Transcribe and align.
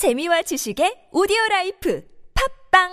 재미와 0.00 0.40
지식의 0.40 1.12
오디오 1.12 1.36
라이프 1.50 2.02
팟빵 2.72 2.88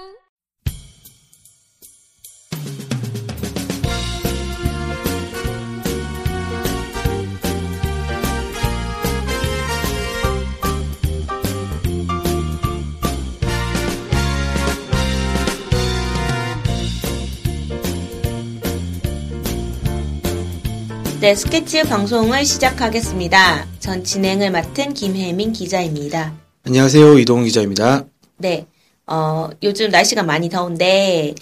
네, 21.22 21.36
스케치 21.36 21.84
방송을 21.84 22.44
시작하겠습니다. 22.44 23.66
전 23.80 24.04
진행을 24.04 24.52
맡은 24.52 24.94
김혜민 24.94 25.54
기자입니다. 25.54 26.47
안녕하세요. 26.68 27.18
이동훈 27.20 27.46
기자입니다. 27.46 28.04
네, 28.40 28.68
어, 29.06 29.50
요즘 29.64 29.90
날씨가 29.90 30.24
많이 30.24 30.50
더운데, 30.50 31.34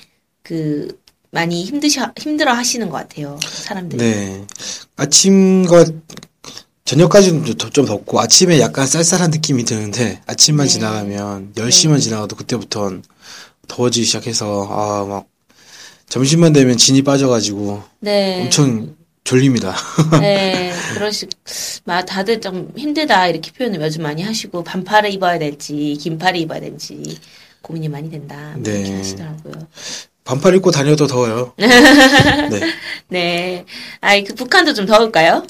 그, 0.44 1.02
많이 1.32 1.64
힘드셔, 1.66 2.14
힘들어 2.16 2.54
하시는 2.54 2.88
것 2.92 2.98
같아요. 2.98 3.40
사람들이. 3.42 4.04
네. 4.04 4.46
아침과 4.96 5.86
저녁까지는 6.84 7.58
좀 7.58 7.86
덥고 7.86 8.20
아침에 8.20 8.60
약간 8.60 8.86
쌀쌀한 8.86 9.32
느낌이 9.32 9.66
드는데 9.66 10.22
아침만 10.28 10.68
네. 10.68 10.74
지나가면 10.74 11.54
10시만 11.56 12.00
지나가도 12.00 12.36
그때부터는 12.36 13.02
더워지기 13.68 14.06
시작해서 14.06 14.68
아, 14.70 15.06
막 15.06 15.26
점심만 16.08 16.54
되면 16.54 16.78
진이 16.78 17.02
빠져가지고 17.02 17.82
네. 18.02 18.44
엄청 18.44 18.96
졸립니다. 19.26 19.76
네, 20.22 20.72
그러시, 20.94 21.28
막 21.84 22.06
다들 22.06 22.40
좀 22.40 22.72
힘들다 22.78 23.28
이렇게 23.28 23.52
표현을 23.52 23.82
요즘 23.82 24.04
많이 24.04 24.22
하시고 24.22 24.64
반팔을 24.64 25.12
입어야 25.12 25.40
될지 25.40 25.98
긴팔을 26.00 26.40
입어야 26.40 26.60
될지 26.60 27.20
고민이 27.62 27.90
많이 27.90 28.10
된다 28.10 28.54
뭐 28.56 28.62
이렇게 28.72 28.90
네. 28.90 28.98
하시더라고요. 28.98 29.68
반팔 30.24 30.56
입고 30.56 30.72
다녀도 30.72 31.08
더워요. 31.08 31.54
네. 31.58 32.62
네, 33.10 33.66
아이 34.00 34.24
그 34.24 34.36
북한도 34.36 34.74
좀 34.76 34.86
더울까요? 34.86 35.46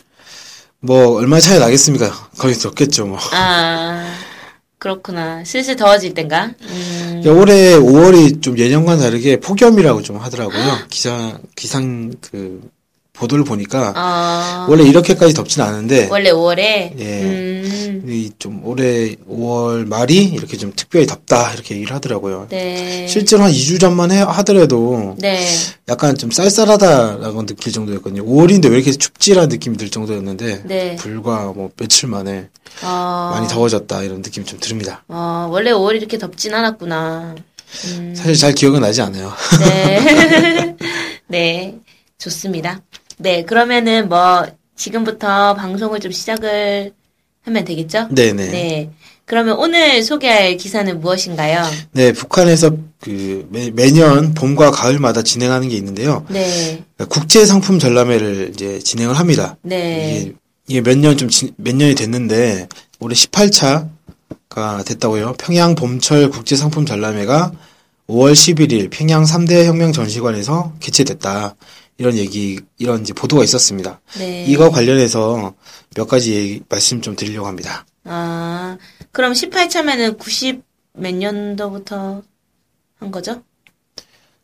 뭐 0.79 1.17
얼마 1.17 1.39
차이 1.39 1.59
나겠습니까? 1.59 2.29
거의 2.37 2.55
덥겠죠, 2.55 3.07
뭐. 3.07 3.19
아 3.33 4.09
그렇구나. 4.77 5.43
슬슬 5.43 5.75
더워질 5.75 6.13
땐가? 6.13 6.53
음, 6.61 7.23
야, 7.25 7.31
올해 7.31 7.73
5월이 7.73 8.41
좀 8.41 8.57
예년과 8.57 8.97
다르게 8.97 9.39
폭염이라고 9.41 10.01
좀 10.01 10.17
하더라고요. 10.17 10.87
기상 10.89 11.39
기상 11.55 12.13
그 12.21 12.61
보도를 13.16 13.44
보니까 13.44 13.94
어, 13.95 14.67
원래 14.69 14.83
이렇게까지 14.83 15.33
덥진 15.33 15.61
않은데 15.61 16.08
원래 16.11 16.31
5월에 16.31 16.59
예. 16.99 17.22
음, 17.23 18.03
이좀 18.07 18.61
올해 18.66 19.16
5월 19.30 19.88
말이 19.88 20.23
이렇게 20.25 20.57
좀 20.57 20.72
특별히 20.75 21.05
덥다 21.05 21.53
이렇게 21.53 21.75
얘기를 21.75 21.95
하더라고요. 21.95 22.47
네, 22.49 23.07
실제로 23.07 23.44
한 23.44 23.52
2주 23.52 23.80
전만 23.80 24.11
해, 24.11 24.19
하더라도 24.19 25.16
네, 25.19 25.45
약간 25.88 26.17
좀 26.17 26.31
쌀쌀하다라고 26.31 27.45
느낄 27.45 27.73
정도였거든요. 27.73 28.25
5월인데 28.25 28.69
왜 28.69 28.77
이렇게 28.77 28.91
춥지라는 28.91 29.50
느낌이 29.50 29.77
들 29.77 29.89
정도였는데 29.89 30.63
네. 30.66 30.95
불과 30.97 31.52
뭐 31.53 31.69
며칠 31.77 32.09
만에 32.09 32.50
어, 32.83 33.31
많이 33.33 33.47
더워졌다 33.47 34.03
이런 34.03 34.22
느낌이 34.22 34.45
좀 34.45 34.59
듭니다. 34.59 35.03
어, 35.07 35.47
원래 35.50 35.72
5월이 35.72 35.95
이렇게 35.95 36.17
덥진 36.17 36.53
않았구나. 36.53 37.35
음, 37.85 38.13
사실 38.16 38.35
잘 38.35 38.53
기억은 38.53 38.81
나지 38.81 39.02
않아요. 39.02 39.33
네. 39.59 40.75
네. 41.27 41.75
좋습니다. 42.17 42.81
네. 43.17 43.44
그러면은 43.44 44.09
뭐, 44.09 44.45
지금부터 44.75 45.53
방송을 45.55 45.99
좀 45.99 46.11
시작을 46.11 46.91
하면 47.44 47.66
되겠죠? 47.66 48.07
네네. 48.11 48.33
네. 48.33 48.52
네. 48.52 48.89
그러면 49.25 49.57
오늘 49.57 50.03
소개할 50.03 50.57
기사는 50.57 50.99
무엇인가요? 50.99 51.63
북한에서 52.13 52.72
그 53.02 53.47
매, 53.49 53.72
매년 53.72 54.33
봄과 54.35 54.69
가을마다 54.72 55.23
진행하는 55.23 55.69
게 55.69 55.75
있는데요. 55.77 56.25
네. 56.30 56.83
국제 57.09 57.45
상품 57.45 57.80
전람회를 57.80 58.51
이제 58.53 58.79
진행을 58.79 59.18
합니다. 59.18 59.57
네. 59.63 60.22
이게, 60.22 60.34
이게 60.68 60.81
몇 60.81 60.97
년 61.00 61.18
좀 61.18 61.29
몇 61.57 61.75
년이 61.75 61.95
됐는데 61.95 62.68
올해 63.00 63.16
18차가 63.16 64.85
됐다고요. 64.85 65.34
평양 65.39 65.73
봄철 65.75 66.29
국제 66.29 66.56
상품 66.56 66.85
전람회가 66.85 67.51
5월 68.07 68.34
11일 68.34 68.89
평양 68.91 69.23
3대 69.23 69.66
혁명 69.66 69.91
전시관에서 69.91 70.73
개최됐다. 70.79 71.56
이런 71.97 72.16
얘기 72.16 72.59
이런 72.78 73.01
이제 73.01 73.13
보도가 73.13 73.44
있었습니다. 73.44 74.01
네. 74.17 74.45
이거 74.47 74.69
관련해서 74.69 75.53
몇 75.95 76.07
가지 76.07 76.61
말씀 76.69 77.01
좀 77.01 77.16
드리려고 77.16 77.47
합니다. 77.47 77.85
아, 78.03 78.78
그럼 79.11 79.33
18차면은 79.33 80.17
90 80.17 80.63
몇 80.94 81.13
년도부터 81.13 82.22
한 83.00 83.11
거죠? 83.11 83.41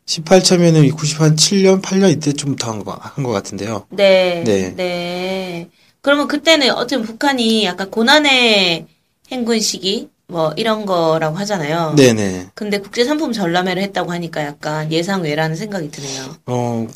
18차면은 0.06 0.92
90한 0.94 1.36
7년, 1.36 1.80
8년 1.80 2.10
이때쯤부터 2.12 2.70
한 2.70 2.84
거, 2.84 2.92
한것 2.92 3.32
같은데요. 3.32 3.86
네. 3.90 4.42
네. 4.44 4.74
네. 4.76 5.68
그러면 6.00 6.26
그때는 6.28 6.70
어쨌든 6.72 7.06
북한이 7.06 7.64
약간 7.64 7.90
고난의 7.90 8.86
행군 9.30 9.60
시기 9.60 10.08
뭐 10.26 10.52
이런 10.56 10.84
거라고 10.86 11.36
하잖아요. 11.36 11.94
네네. 11.96 12.48
근데 12.54 12.78
국제 12.78 13.04
상품 13.04 13.32
전람회를 13.32 13.82
했다고 13.82 14.10
하니까 14.10 14.42
약간 14.44 14.90
예상 14.90 15.22
외라는 15.22 15.56
생각이 15.56 15.90
드네요. 15.90 16.36
어, 16.46 16.86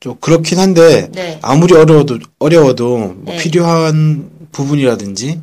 좀 0.00 0.16
그렇긴 0.20 0.58
한데, 0.58 1.08
네. 1.12 1.38
아무리 1.42 1.74
어려워도, 1.74 2.18
어려워도, 2.38 2.98
뭐 2.98 3.34
네. 3.34 3.36
필요한 3.38 4.30
부분이라든지, 4.52 5.40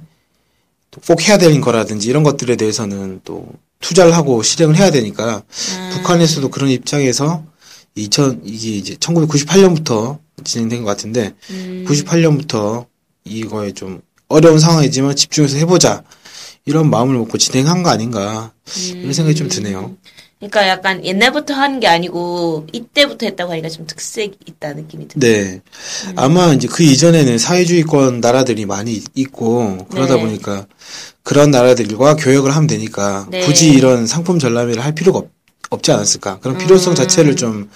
또꼭 0.91 1.27
해야 1.27 1.37
되는 1.37 1.59
거라든지, 1.59 2.09
이런 2.09 2.23
것들에 2.23 2.55
대해서는 2.55 3.21
또 3.25 3.47
투자를 3.81 4.15
하고 4.15 4.41
실행을 4.41 4.77
해야 4.77 4.91
되니까, 4.91 5.43
음. 5.77 5.89
북한에서도 5.93 6.49
그런 6.49 6.69
입장에서, 6.69 7.43
2000, 7.95 8.41
이게 8.45 8.69
이제 8.71 8.95
1998년부터 8.95 10.19
진행된 10.43 10.83
것 10.83 10.87
같은데, 10.87 11.33
음, 11.49 11.85
98년부터 11.87 12.85
이거에 13.25 13.73
좀 13.73 14.01
어려운 14.27 14.59
상황이지만 14.59 15.15
집중해서 15.15 15.57
해보자. 15.57 16.03
이런 16.65 16.89
마음을 16.89 17.15
먹고 17.15 17.37
진행한 17.37 17.83
거 17.83 17.89
아닌가. 17.89 18.51
이런 18.87 19.13
생각이 19.13 19.35
좀 19.35 19.47
드네요. 19.49 19.95
그러니까 20.49 20.67
약간 20.67 21.05
옛날부터 21.05 21.53
하는 21.53 21.79
게 21.79 21.87
아니고 21.87 22.67
이때부터 22.71 23.25
했다고 23.25 23.51
하니까 23.51 23.69
좀 23.69 23.87
특색 23.87 24.37
있다 24.45 24.73
느낌이 24.73 25.07
드네요. 25.07 25.43
네. 25.43 25.61
아마 26.15 26.53
이제 26.53 26.67
그 26.67 26.83
이전에는 26.83 27.37
사회주의권 27.37 28.21
나라들이 28.21 28.65
많이 28.65 29.01
있고 29.13 29.87
그러다 29.89 30.15
네. 30.15 30.21
보니까 30.21 30.67
그런 31.23 31.51
나라들과 31.51 32.15
교역을 32.15 32.55
하면 32.55 32.67
되니까 32.67 33.27
네. 33.29 33.41
굳이 33.41 33.69
이런 33.69 34.07
상품 34.07 34.39
전람회를 34.39 34.83
할 34.83 34.93
필요가 34.93 35.19
없, 35.19 35.29
없지 35.69 35.91
않았을까. 35.91 36.39
그런 36.39 36.57
필요성 36.57 36.95
자체를 36.95 37.35
좀 37.35 37.69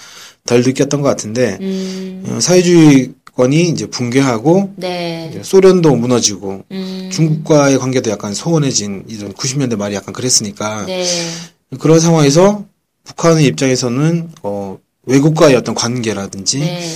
덜 0.46 0.64
느꼈던 0.64 1.02
것 1.02 1.08
같은데 1.08 1.60
음, 1.62 2.24
어, 2.28 2.40
사회주의 2.40 3.12
권이 3.36 3.70
이제 3.70 3.86
붕괴하고 3.86 4.74
네. 4.76 5.30
이제 5.30 5.44
소련도 5.44 5.96
무너지고 5.96 6.64
음, 6.72 7.10
중국과의 7.14 7.78
관계도 7.78 8.10
약간 8.10 8.34
소원해진 8.34 9.06
이런 9.08 9.32
90년대 9.34 9.78
말이 9.78 9.94
약간 9.96 10.14
그랬으니까 10.14 10.86
네. 10.88 11.06
그런 11.78 12.00
상황에서 12.00 12.66
북한의 13.04 13.46
입장에서는 13.46 14.32
어, 14.44 14.80
외국과의 15.04 15.56
어떤 15.56 15.76
관계라든지 15.76 16.60
네. 16.60 16.90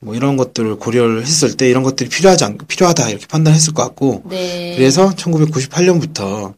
뭐 0.00 0.14
이런 0.14 0.36
것들을 0.36 0.76
고려를 0.76 1.22
했을 1.24 1.56
때 1.56 1.68
이런 1.68 1.82
것들이 1.82 2.08
필요하지 2.08 2.44
않, 2.44 2.58
필요하다 2.58 3.10
이렇게 3.10 3.26
판단했을 3.26 3.74
것 3.74 3.82
같고 3.82 4.22
네. 4.30 4.74
그래서 4.76 5.10
1998년부터 5.10 6.54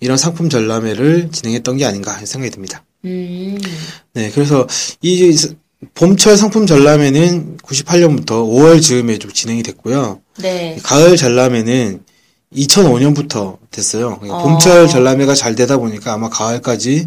이런 0.00 0.16
상품 0.16 0.48
전람회를 0.48 1.30
진행했던 1.30 1.76
게 1.76 1.84
아닌가 1.84 2.12
하는 2.14 2.26
생각이 2.26 2.50
듭니다. 2.50 2.84
음, 3.04 3.58
네, 4.14 4.30
그래서 4.30 4.66
이 5.02 5.32
스- 5.32 5.56
봄철 5.94 6.36
상품 6.36 6.66
전람회는 6.66 7.58
98년부터 7.58 8.26
5월 8.28 8.82
즈음에 8.82 9.18
좀 9.18 9.32
진행이 9.32 9.62
됐고요. 9.62 10.20
네. 10.38 10.78
가을 10.82 11.16
전람회는 11.16 12.02
2005년부터 12.54 13.58
됐어요. 13.70 14.16
그러니까 14.18 14.38
어. 14.38 14.42
봄철 14.42 14.88
전람회가 14.88 15.34
잘 15.34 15.54
되다 15.54 15.76
보니까 15.78 16.14
아마 16.14 16.28
가을까지 16.28 17.06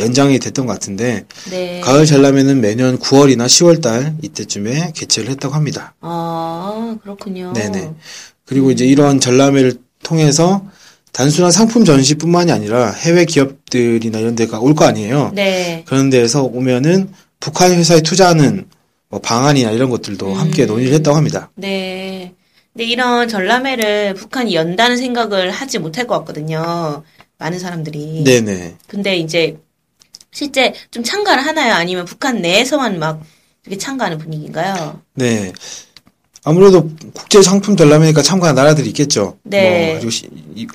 연장이 0.00 0.38
됐던 0.40 0.66
것 0.66 0.72
같은데 0.72 1.26
네. 1.50 1.80
가을 1.80 2.06
전람회는 2.06 2.60
매년 2.60 2.98
9월이나 2.98 3.46
10월달 3.46 4.16
이때쯤에 4.24 4.92
개최를 4.94 5.30
했다고 5.30 5.54
합니다. 5.54 5.94
아, 6.00 6.96
그렇군요. 7.02 7.52
네네. 7.52 7.92
그리고 8.46 8.72
이제 8.72 8.84
이런 8.84 9.20
전람회를 9.20 9.74
통해서 10.02 10.66
단순한 11.12 11.52
상품 11.52 11.84
전시뿐만이 11.84 12.50
아니라 12.50 12.90
해외 12.92 13.24
기업들이나 13.24 14.18
이런 14.18 14.34
데가 14.34 14.58
올 14.58 14.74
거 14.74 14.86
아니에요. 14.86 15.30
네. 15.34 15.84
그런 15.86 16.10
데에서 16.10 16.42
오면은 16.42 17.10
북한 17.38 17.72
회사에 17.72 18.00
투자하는 18.00 18.66
뭐 19.08 19.20
방안이나 19.20 19.70
이런 19.70 19.88
것들도 19.90 20.32
음. 20.32 20.34
함께 20.36 20.66
논의를 20.66 20.94
했다고 20.94 21.16
합니다. 21.16 21.50
네. 21.54 22.34
근데 22.72 22.84
이런 22.84 23.28
전람회를 23.28 24.14
북한이 24.14 24.54
연다는 24.54 24.96
생각을 24.96 25.50
하지 25.50 25.78
못할 25.78 26.06
것 26.06 26.18
같거든요. 26.20 27.02
많은 27.38 27.58
사람들이. 27.58 28.24
네네. 28.24 28.76
근데 28.86 29.16
이제 29.16 29.58
실제 30.30 30.72
좀 30.90 31.02
참가를 31.02 31.44
하나요? 31.44 31.74
아니면 31.74 32.04
북한 32.04 32.40
내에서만 32.40 32.98
막 32.98 33.22
이렇게 33.66 33.78
참가하는 33.78 34.18
분위기인가요? 34.18 35.00
네. 35.14 35.52
아무래도 36.42 36.88
국제 37.12 37.42
상품 37.42 37.76
전람회니까 37.76 38.22
참가한 38.22 38.54
나라들이 38.54 38.88
있겠죠. 38.88 39.36
네. 39.42 40.00
뭐 40.02 40.10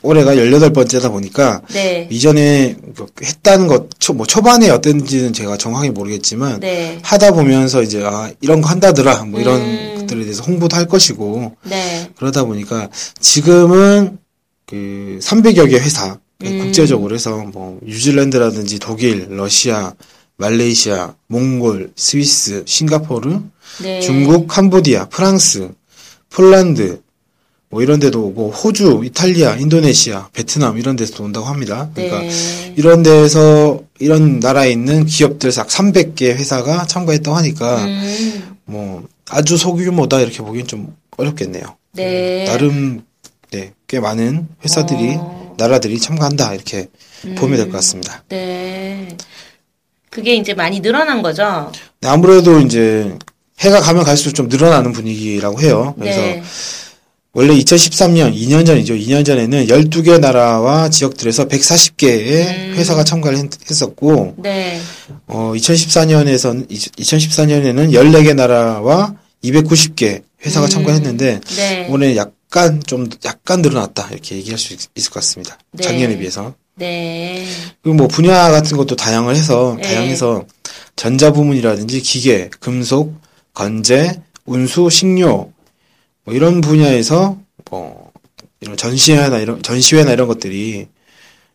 올해가 0.04 0.36
18번째다 0.36 1.10
보니까 1.10 1.62
네. 1.74 2.08
이전에 2.12 2.76
그 2.96 3.08
했다는 3.24 3.68
것, 3.68 3.90
초, 4.00 4.14
뭐 4.14 4.28
초반에 4.28 4.70
어땠는지는 4.70 5.34
제가 5.34 5.58
정확히 5.58 5.90
모르겠지만 5.90 6.60
네. 6.60 7.00
하다 7.02 7.32
보면서 7.32 7.82
이제 7.82 8.04
아 8.06 8.32
이런 8.42 8.62
거 8.62 8.70
한다더라 8.70 9.24
뭐 9.24 9.40
이런 9.40 9.60
음. 9.62 9.85
것들에 10.06 10.24
대해서 10.24 10.44
홍보도 10.44 10.75
할 10.75 10.88
것이고 10.88 11.56
네. 11.63 12.10
그러다 12.16 12.46
보니까 12.46 12.90
지금은 13.19 14.18
그 14.66 15.19
300여 15.22 15.69
개 15.69 15.78
회사 15.78 16.18
그 16.40 16.48
음. 16.48 16.60
국제적으로 16.60 17.16
해서 17.16 17.38
뭐 17.54 17.80
뉴질랜드라든지 17.84 18.80
독일, 18.80 19.28
러시아, 19.30 19.94
말레이시아, 20.38 21.16
몽골, 21.28 21.94
스위스, 21.96 22.63
싱가포르, 22.66 23.40
네. 23.81 24.02
중국, 24.02 24.48
캄보디아, 24.48 25.07
프랑스, 25.07 25.72
폴란드 26.30 27.01
뭐 27.69 27.81
이런 27.81 28.00
데도 28.00 28.25
오고 28.28 28.51
호주, 28.51 29.01
이탈리아, 29.06 29.56
인도네시아, 29.56 30.30
베트남 30.34 30.78
이런 30.78 30.96
데서도 30.96 31.24
온다고 31.24 31.46
합니다. 31.46 31.90
그러니까 31.94 32.19
네. 32.19 32.74
이런 32.78 33.01
데서 33.01 33.81
이런 34.00 34.40
나라에 34.40 34.72
있는 34.72 35.06
기업들 35.06 35.52
약 35.58 35.68
300개 35.68 36.24
회사가 36.30 36.86
참가했다고 36.86 37.38
하니까 37.38 37.84
음. 37.86 38.58
뭐 38.66 39.08
아주 39.30 39.58
소규모다 39.58 40.20
이렇게 40.20 40.40
보기엔 40.40 40.68
좀 40.68 40.96
어렵겠네요. 41.18 41.64
네. 41.94 42.46
나름 42.46 43.04
네, 43.52 43.74
꽤 43.88 44.00
많은 44.00 44.48
회사들이 44.64 45.16
어. 45.18 45.56
나라들이 45.58 46.00
참가한다 46.00 46.54
이렇게 46.54 46.88
보면 47.38 47.58
될 47.58 47.68
것 47.68 47.74
같습니다. 47.78 48.24
네. 48.30 49.08
그게 50.10 50.36
이제 50.36 50.54
많이 50.54 50.82
늘어난 50.82 51.22
거죠? 51.22 51.72
네, 52.02 52.10
아무래도 52.10 52.60
이제 52.60 53.18
해가 53.60 53.80
가면 53.82 54.04
갈수록 54.04 54.34
좀 54.34 54.48
늘어나는 54.50 54.92
분위기라고 54.92 55.62
해요. 55.62 55.96
그래서 55.98 56.20
네. 56.20 56.44
원래 57.36 57.54
2013년, 57.54 58.34
2년 58.34 58.66
전이죠. 58.66 58.94
2년 58.94 59.26
전에는 59.26 59.68
12개 59.68 60.20
나라와 60.22 60.90
지역들에서 60.90 61.50
140개의 61.50 62.48
음. 62.48 62.74
회사가 62.78 63.04
참가를 63.04 63.38
했, 63.38 63.50
했었고, 63.70 64.36
네. 64.38 64.80
어, 65.28 65.52
2014년에선, 65.54 66.70
2014년에는 66.70 67.92
14개 67.92 68.34
나라와 68.34 69.16
290개 69.44 70.24
회사가 70.46 70.68
음. 70.68 70.70
참가했는데, 70.70 71.42
네. 71.58 71.88
올해 71.90 72.16
약간 72.16 72.82
좀, 72.88 73.10
약간 73.26 73.62
늘어났다. 73.62 74.08
이렇게 74.14 74.38
얘기할 74.38 74.58
수 74.58 74.74
있, 74.74 74.80
을 74.98 75.04
것 75.04 75.16
같습니다. 75.16 75.58
네. 75.74 75.84
작년에 75.84 76.18
비해서. 76.18 76.56
네. 76.76 77.46
그리고 77.84 77.98
뭐 77.98 78.08
분야 78.08 78.50
같은 78.50 78.78
것도 78.78 78.96
다양을 78.96 79.36
해서, 79.36 79.76
네. 79.82 79.84
다양해서 79.90 80.46
전자 80.96 81.34
부문이라든지 81.34 82.00
기계, 82.00 82.50
금속, 82.62 83.14
건재, 83.54 84.22
운수, 84.46 84.90
식료, 84.90 85.52
뭐 86.25 86.33
이런 86.33 86.60
분야에서 86.62 87.38
뭐 87.69 88.12
이런 88.60 88.75
전시회나 88.75 89.39
이런 89.39 89.62
전시회나 89.63 90.12
이런 90.12 90.27
것들이 90.27 90.88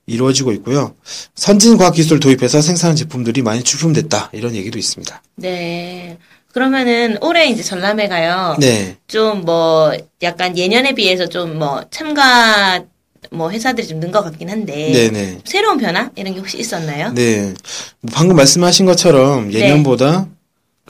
이루어지고 0.07 0.53
있고요. 0.53 0.95
선진 1.35 1.77
과학 1.77 1.95
기술 1.95 2.19
도입해서 2.21 2.63
생산한 2.63 2.97
제품들이 2.97 3.43
많이 3.43 3.63
출품됐다. 3.63 4.31
이런 4.33 4.55
얘기도 4.55 4.79
있습니다. 4.79 5.23
네. 5.37 6.17
그러면은 6.53 7.17
올해 7.21 7.47
이제 7.49 7.63
전람회 7.63 8.09
가요. 8.09 8.57
네. 8.59 8.97
좀 9.07 9.43
뭐 9.45 9.93
약간 10.23 10.57
예년에 10.59 10.95
비해서 10.95 11.29
좀 11.29 11.59
뭐 11.59 11.85
참가 11.91 12.83
뭐 13.31 13.51
회사들이 13.51 13.87
좀 13.87 14.01
는 14.01 14.11
것 14.11 14.23
같긴 14.23 14.51
한데 14.51 14.75
네, 14.75 15.11
네. 15.11 15.39
새로운 15.45 15.79
변화 15.79 16.11
이런 16.17 16.35
게 16.35 16.41
혹시 16.41 16.59
있었나요? 16.59 17.13
네. 17.13 17.55
뭐 18.01 18.11
방금 18.13 18.35
말씀하신 18.37 18.87
것처럼 18.87 19.53
예년보다 19.53 20.27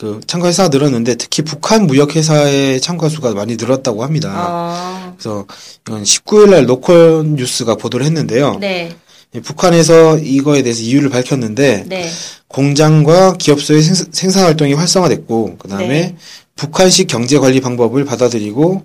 그 0.00 0.18
참가 0.26 0.48
회사가 0.48 0.70
늘었는데 0.70 1.16
특히 1.16 1.42
북한 1.42 1.86
무역 1.86 2.16
회사의 2.16 2.80
참가 2.80 3.10
수가 3.10 3.34
많이 3.34 3.56
늘었다고 3.56 4.02
합니다. 4.02 4.32
어. 4.34 5.14
그래서 5.18 5.44
이건 5.86 6.04
19일 6.04 6.50
날 6.50 6.66
로컬 6.66 7.26
뉴스가 7.36 7.74
보도를 7.74 8.06
했는데요. 8.06 8.56
네. 8.60 8.96
예, 9.34 9.40
북한에서 9.40 10.16
이거에 10.16 10.62
대해서 10.62 10.80
이유를 10.80 11.10
밝혔는데 11.10 11.84
네. 11.86 12.08
공장과 12.48 13.34
기업소의 13.34 13.82
생, 13.82 14.06
생산 14.10 14.44
활동이 14.44 14.72
활성화됐고 14.72 15.58
그다음에 15.58 15.86
네. 15.86 16.16
북한식 16.56 17.06
경제 17.06 17.38
관리 17.38 17.60
방법을 17.60 18.06
받아들이고 18.06 18.82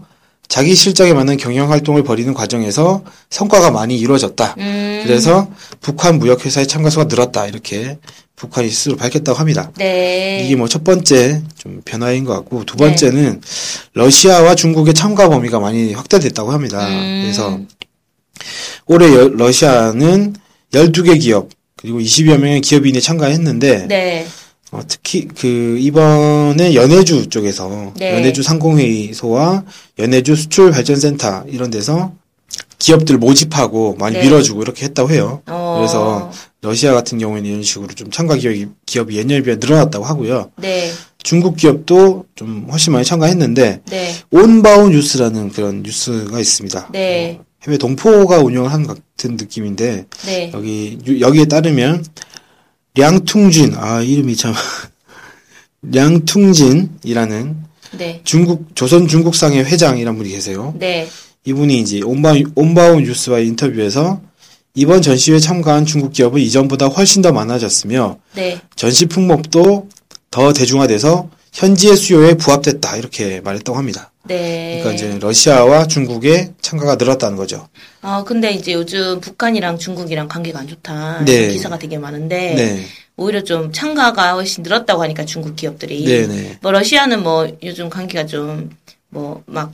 자기 0.50 0.76
실적에 0.76 1.14
맞는 1.14 1.38
경영 1.38 1.72
활동을 1.72 2.04
벌이는 2.04 2.34
과정에서 2.34 3.04
성과가 3.30 3.72
많이 3.72 3.98
이루어졌다. 3.98 4.56
음. 4.58 5.02
그래서 5.06 5.50
북한 5.80 6.20
무역 6.20 6.46
회사의 6.46 6.68
참가 6.68 6.90
수가 6.90 7.06
늘었다. 7.06 7.48
이렇게 7.48 7.98
북한이 8.36 8.70
스스로 8.70 8.96
밝혔다고 8.98 9.38
합니다. 9.40 9.72
네. 9.78 10.44
이게 10.46 10.56
뭐 10.56 10.68
첫 10.68 10.84
번째 10.84 11.42
좀 11.58 11.82
변화인 11.86 12.26
것 12.26 12.34
같고 12.34 12.66
두 12.66 12.76
네. 12.76 12.86
번째는 12.88 13.42
러시아와 13.94 14.56
중국의 14.56 14.94
참가 14.94 15.30
범위가 15.30 15.60
많이 15.60 15.94
확대됐다고 15.94 16.52
합니다. 16.52 16.86
음. 16.88 17.22
그래서 17.24 17.60
올해 18.88 19.08
여- 19.14 19.30
러시아는 19.30 20.36
12개 20.74 21.20
기업 21.22 21.50
그리고 21.78 22.00
20여 22.00 22.38
명의 22.38 22.62
기업인이 22.62 23.00
참가했는데 23.00 23.88
네. 23.88 24.28
어, 24.72 24.82
특히 24.88 25.28
그 25.28 25.78
이번에 25.80 26.74
연해주 26.76 27.30
쪽에서 27.30 27.94
네. 27.98 28.14
연해주 28.16 28.44
상공회의소와 28.44 29.64
연해주 30.00 30.36
수출 30.36 30.72
발전센터 30.72 31.46
이런 31.48 31.70
데서 31.70 32.14
기업들 32.80 33.18
모집하고 33.18 33.96
많이 33.98 34.16
네. 34.18 34.24
밀어주고 34.24 34.62
이렇게 34.62 34.86
했다고 34.86 35.12
해요. 35.12 35.42
어. 35.48 35.78
그래서 35.80 36.32
러시아 36.62 36.94
같은 36.94 37.18
경우에는 37.18 37.50
이런 37.50 37.64
식으로 37.64 37.88
좀 37.94 38.10
참가 38.12 38.36
기업이, 38.36 38.68
기업이 38.86 39.18
예년에 39.18 39.42
비해 39.44 39.56
늘어났다고 39.58 40.04
하고요. 40.06 40.52
네. 40.58 40.92
중국 41.24 41.58
기업도 41.58 42.26
좀 42.36 42.68
훨씬 42.70 42.94
많이 42.94 43.06
참가했는데 43.06 43.82
네. 43.90 44.16
온바운 44.32 44.92
뉴스라는 44.92 45.52
그런 45.52 45.82
뉴스가 45.84 46.40
있습니다. 46.40 46.90
네. 46.92 47.38
어, 47.40 47.46
해외 47.68 47.78
동포가 47.78 48.40
운영을 48.40 48.70
것 48.86 48.98
같은 49.18 49.38
느낌인데 49.38 50.06
네. 50.26 50.52
여기 50.54 51.00
유- 51.08 51.20
여기에 51.22 51.46
따르면 51.46 52.06
량퉁진 52.96 53.74
아 53.76 54.02
이름이 54.02 54.36
참 54.36 54.54
량퉁진이라는 55.82 57.56
네. 57.98 58.22
중국 58.24 58.76
조선 58.76 59.08
중국상의 59.08 59.66
회장이란 59.66 60.18
분이 60.18 60.30
계세요. 60.30 60.74
네. 61.46 61.52
이분이 61.52 61.80
이제 61.80 62.02
온바운, 62.02 62.52
온바운 62.56 63.04
뉴스와의 63.04 63.48
인터뷰에서 63.48 64.22
이번 64.74 65.02
전시회에 65.02 65.40
참가한 65.40 65.86
중국 65.86 66.12
기업은 66.12 66.42
이전보다 66.42 66.88
훨씬 66.88 67.22
더 67.22 67.32
많아졌으며 67.32 68.18
네. 68.34 68.60
전시 68.76 69.06
품목도 69.06 69.88
더 70.32 70.54
대중화돼서 70.54 71.30
현지의 71.54 71.96
수요에 71.96 72.34
부합됐다 72.34 72.98
이렇게 72.98 73.40
말했다고 73.42 73.78
합니다. 73.78 74.12
네. 74.26 74.82
그러니까 74.82 74.94
이제 74.94 75.18
러시아와 75.20 75.88
중국의 75.88 76.54
참가가 76.62 76.96
늘었다는 76.96 77.38
거죠. 77.38 77.70
아, 78.02 78.24
근데 78.24 78.52
이제 78.52 78.74
요즘 78.74 79.22
북한이랑 79.22 79.78
중국이랑 79.78 80.28
관계가 80.28 80.60
안 80.60 80.68
좋다. 80.68 81.24
네. 81.26 81.50
기사가 81.50 81.80
되게 81.80 81.98
많은데. 81.98 82.56
네, 82.56 82.86
오히려 83.18 83.44
좀 83.44 83.72
참가가 83.72 84.34
훨씬 84.34 84.64
늘었다고 84.64 85.02
하니까 85.04 85.24
중국 85.24 85.56
기업들이. 85.56 86.04
네, 86.04 86.28
네. 86.28 86.58
뭐 86.62 86.72
러시아는 86.72 87.24
뭐 87.24 87.48
요즘 87.64 87.90
관계가 87.90 88.26
좀 88.26 88.72
뭐 89.16 89.42
막 89.48 89.74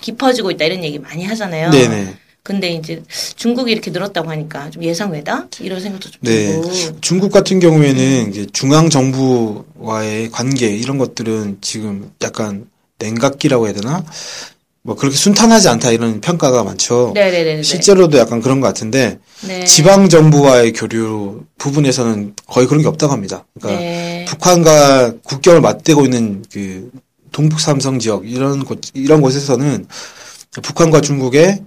깊어지고 0.00 0.50
있다 0.50 0.64
이런 0.64 0.82
얘기 0.82 0.98
많이 0.98 1.24
하잖아요. 1.24 1.70
네, 1.70 1.88
네. 1.88 2.14
근데 2.42 2.70
이제 2.72 3.02
중국이 3.36 3.70
이렇게 3.70 3.90
늘었다고 3.90 4.30
하니까 4.30 4.70
좀 4.70 4.82
예상 4.82 5.12
외다 5.12 5.46
이런 5.60 5.80
생각도 5.80 6.10
좀 6.10 6.20
네. 6.22 6.46
들고. 6.46 7.00
중국 7.00 7.30
같은 7.30 7.60
경우에는 7.60 8.30
이제 8.30 8.46
중앙 8.52 8.88
정부와의 8.90 10.30
관계 10.30 10.68
이런 10.68 10.98
것들은 10.98 11.58
지금 11.60 12.10
약간 12.22 12.66
냉각기라고 12.98 13.66
해야 13.66 13.74
되나? 13.74 14.04
뭐 14.82 14.96
그렇게 14.96 15.14
순탄하지 15.16 15.68
않다 15.68 15.90
이런 15.90 16.22
평가가 16.22 16.64
많죠. 16.64 17.12
네네네. 17.14 17.62
실제로도 17.62 18.16
약간 18.16 18.40
그런 18.40 18.60
것 18.60 18.66
같은데 18.68 19.18
네. 19.46 19.64
지방 19.66 20.08
정부와의 20.08 20.72
교류 20.72 21.44
부분에서는 21.58 22.34
거의 22.46 22.66
그런 22.66 22.80
게 22.80 22.88
없다고 22.88 23.12
합니다. 23.12 23.44
그러니까 23.60 23.80
네. 23.80 24.24
북한과 24.26 25.12
국경을 25.22 25.60
맞대고 25.60 26.04
있는 26.04 26.42
그 26.50 26.90
동북 27.32 27.60
삼성 27.60 27.98
지역 27.98 28.28
이런 28.28 28.64
곳 28.64 28.80
이런 28.94 29.20
곳에서는 29.20 29.86
북한과 30.62 31.00
중국의 31.00 31.62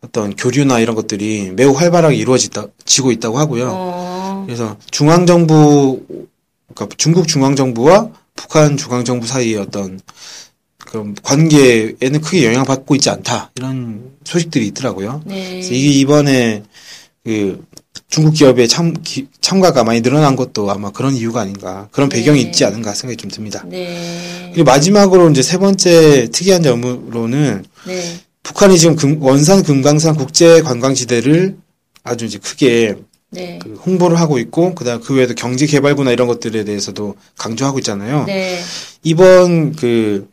어떤 0.00 0.36
교류나 0.36 0.78
이런 0.80 0.94
것들이 0.94 1.52
매우 1.54 1.72
활발하게 1.72 2.16
이루어지고 2.16 3.10
있다고 3.12 3.38
하고요. 3.38 3.70
어. 3.72 4.44
그래서 4.46 4.76
중앙 4.90 5.26
정부 5.26 6.00
그러니까 6.74 6.94
중국 6.96 7.26
중앙 7.26 7.56
정부와 7.56 8.10
북한 8.36 8.76
중앙 8.76 9.04
정부 9.04 9.26
사이의 9.26 9.56
어떤 9.56 10.00
그런 10.78 11.14
관계에는 11.22 12.20
크게 12.20 12.46
영향받고 12.46 12.94
있지 12.94 13.10
않다 13.10 13.50
이런 13.56 14.12
소식들이 14.24 14.68
있더라고요. 14.68 15.22
네. 15.26 15.50
그래서 15.50 15.74
이게 15.74 15.90
이번에 15.90 16.62
그 17.24 17.64
중국 18.08 18.32
기업의 18.34 18.68
참 18.68 18.94
기- 19.04 19.28
참가가 19.40 19.84
많이 19.84 20.00
늘어난 20.00 20.34
것도 20.34 20.70
아마 20.70 20.90
그런 20.90 21.14
이유가 21.14 21.42
아닌가 21.42 21.88
그런 21.92 22.08
배경이 22.08 22.42
네. 22.42 22.46
있지 22.48 22.64
않은가 22.64 22.94
생각이 22.94 23.16
좀 23.18 23.30
듭니다. 23.30 23.62
네. 23.68 24.50
그리고 24.54 24.64
마지막으로 24.64 25.30
이제 25.30 25.42
세 25.42 25.58
번째 25.58 26.28
특이한 26.32 26.62
점으로는 26.62 27.64
네. 27.86 28.16
북한이 28.42 28.78
지금 28.78 28.96
금- 28.96 29.22
원산 29.22 29.62
금강산 29.62 30.16
국제 30.16 30.62
관광지대를 30.62 31.56
아주 32.02 32.24
이제 32.24 32.38
크게 32.38 32.96
네. 33.30 33.58
그 33.62 33.74
홍보를 33.74 34.18
하고 34.18 34.38
있고 34.38 34.74
그다음 34.74 35.02
그 35.02 35.14
외에도 35.14 35.34
경제 35.34 35.66
개발구나 35.66 36.10
이런 36.10 36.26
것들에 36.28 36.64
대해서도 36.64 37.14
강조하고 37.36 37.78
있잖아요. 37.80 38.24
네. 38.24 38.58
이번 39.02 39.76
그 39.76 40.30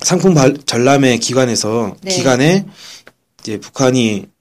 상품 0.00 0.32
발- 0.32 0.56
전람회 0.64 1.18
기관에서 1.18 1.94
네. 2.00 2.10
기간에 2.16 2.64
이제 3.42 3.60
북한이 3.60 4.31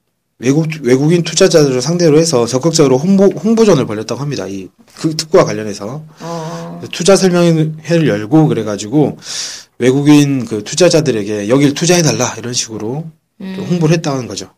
외국 0.42 0.68
외국인 0.82 1.24
투자자들을 1.24 1.82
상대로 1.82 2.18
해서 2.20 2.46
적극적으로 2.46 2.98
홍보 2.98 3.26
홍보전을 3.26 3.86
벌였다고 3.86 4.20
합니다. 4.20 4.46
이 4.48 4.68
그 4.98 5.16
특구와 5.16 5.46
관련해서 5.46 6.04
어, 6.20 6.82
투자 6.92 7.16
설명회를 7.16 8.08
열고 8.08 8.48
그래가지고 8.48 9.18
외국인 9.80 10.46
그 10.46 10.64
투자자들에게 10.64 11.50
여길 11.50 11.74
투자해 11.74 12.02
달라 12.04 12.36
이런 12.38 12.54
식으로 12.54 13.06
음. 13.42 13.54
좀 13.56 13.66
홍보를 13.66 13.96
했다는 13.96 14.28
거죠. 14.28 14.50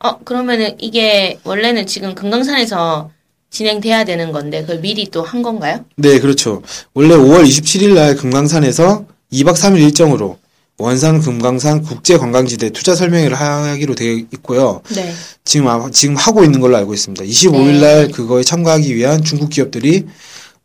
어, 0.00 0.18
그러면은 0.24 0.74
이게 0.78 1.38
원래는 1.44 1.86
지금 1.86 2.14
금강산에서 2.14 3.10
진행돼야 3.50 4.04
되는 4.04 4.32
건데 4.32 4.62
그걸 4.62 4.80
미리 4.80 5.08
또 5.10 5.22
한 5.22 5.42
건가요? 5.42 5.84
네, 5.96 6.18
그렇죠. 6.18 6.62
원래 6.94 7.14
5월 7.14 7.44
27일 7.44 7.94
날 7.94 8.16
금강산에서 8.16 9.04
2박 9.32 9.52
3일 9.54 9.80
일정으로 9.82 10.38
원산 10.78 11.20
금강산 11.20 11.82
국제관광지대 11.82 12.70
투자 12.70 12.94
설명회를 12.94 13.38
하기로 13.38 13.94
되어 13.94 14.12
있고요. 14.32 14.80
네. 14.94 15.12
지금 15.44 15.68
아- 15.68 15.90
지금 15.92 16.16
하고 16.16 16.42
있는 16.44 16.60
걸로 16.60 16.76
알고 16.76 16.94
있습니다. 16.94 17.24
25일 17.24 17.80
날 17.80 18.08
그거에 18.08 18.42
참가하기 18.42 18.94
위한 18.96 19.22
중국 19.22 19.50
기업들이 19.50 20.06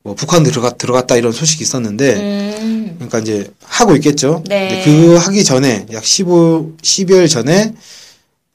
뭐 0.04 0.16
북한 0.16 0.44
들어가 0.44 0.72
들어갔다 0.72 1.18
이런 1.18 1.34
소식이 1.34 1.64
있었는데 1.64 2.16
음, 2.62 2.92
그러니까 2.96 3.20
이제 3.20 3.52
하고 3.64 3.96
있겠죠. 3.96 4.44
네. 4.48 4.82
그거 4.86 5.18
하기 5.18 5.44
전에 5.44 5.86
약 5.92 6.04
15, 6.06 6.72
12일 6.82 7.30
전에 7.30 7.74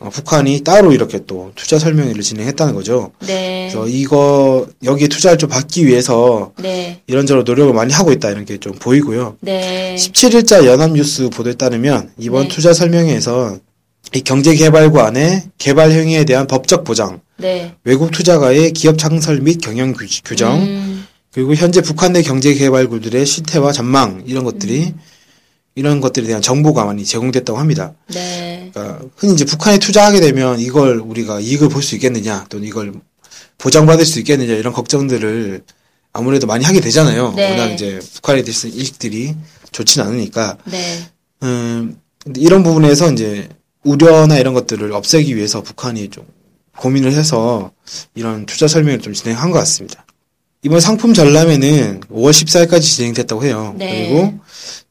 어, 0.04 0.10
북한이 0.10 0.60
따로 0.64 0.92
이렇게 0.92 1.20
또 1.26 1.52
투자 1.54 1.78
설명회를 1.78 2.22
진행했다는 2.22 2.74
거죠. 2.74 3.12
네. 3.26 3.68
그래서 3.70 3.86
이거 3.88 4.66
여기에 4.82 5.08
투자를 5.08 5.38
좀 5.38 5.48
받기 5.48 5.86
위해서 5.86 6.52
네. 6.58 7.00
이런저런 7.06 7.44
노력을 7.44 7.72
많이 7.72 7.92
하고 7.92 8.12
있다 8.12 8.30
이런 8.30 8.44
게 8.44 8.58
좀 8.58 8.72
보이고요. 8.74 9.36
네. 9.40 9.96
17일자 9.98 10.64
연합뉴스 10.66 11.30
보도에 11.30 11.54
따르면 11.54 12.10
이번 12.18 12.42
네. 12.44 12.48
투자 12.48 12.72
설명회에서 12.72 13.58
이 14.14 14.20
경제개발관의 14.20 15.42
개발 15.58 15.90
행위에 15.90 16.24
대한 16.24 16.46
법적 16.46 16.84
보장, 16.84 17.20
네. 17.38 17.72
외국 17.84 18.10
투자가의 18.10 18.72
기업 18.72 18.98
창설 18.98 19.40
및 19.40 19.58
경영 19.62 19.92
규- 19.94 20.06
규정, 20.24 20.60
음, 20.60 21.06
그리고 21.32 21.54
현재 21.54 21.80
북한 21.80 22.12
내 22.12 22.20
경제개발구들의 22.22 23.24
실태와 23.24 23.72
전망 23.72 24.22
이런 24.26 24.44
것들이 24.44 24.88
음. 24.88 25.00
이런 25.74 26.00
것들에 26.00 26.26
대한 26.26 26.42
정보가 26.42 26.84
많이 26.84 27.04
제공됐다고 27.04 27.58
합니다. 27.58 27.94
네. 28.12 28.70
그러니까 28.72 29.04
흔히 29.16 29.32
이제 29.34 29.44
북한에 29.44 29.78
투자하게 29.78 30.20
되면 30.20 30.60
이걸 30.60 30.98
우리가 30.98 31.40
이익을 31.40 31.68
볼 31.68 31.82
수 31.82 31.94
있겠느냐 31.94 32.46
또는 32.48 32.66
이걸 32.68 32.92
보장받을 33.58 34.04
수 34.04 34.18
있겠느냐 34.18 34.54
이런 34.54 34.72
걱정들을 34.72 35.62
아무래도 36.12 36.46
많이 36.46 36.64
하게 36.64 36.80
되잖아요. 36.80 37.32
네. 37.34 37.50
워낙 37.50 37.72
이제 37.72 38.00
북한에 38.14 38.42
대해서 38.42 38.68
이익들이 38.68 39.34
좋지는 39.72 40.06
않으니까 40.08 40.58
네. 40.64 40.98
음, 41.42 41.96
이런 42.36 42.62
부분에서 42.62 43.10
이제 43.12 43.48
우려나 43.82 44.36
이런 44.38 44.52
것들을 44.54 44.92
없애기 44.92 45.34
위해서 45.36 45.62
북한이 45.62 46.10
좀 46.10 46.26
고민을 46.76 47.12
해서 47.12 47.72
이런 48.14 48.46
투자 48.46 48.68
설명을 48.68 49.00
좀 49.00 49.12
진행한 49.12 49.50
것 49.50 49.58
같습니다. 49.60 50.01
이번 50.62 50.80
상품 50.80 51.12
전람회는 51.12 52.00
5월 52.12 52.30
14일까지 52.30 52.82
진행됐다고 52.82 53.44
해요. 53.44 53.74
네. 53.76 54.08
그리고 54.08 54.34